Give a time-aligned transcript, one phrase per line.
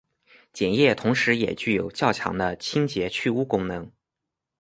[0.51, 3.91] 碱液同时也具有较强的清洁去污功能。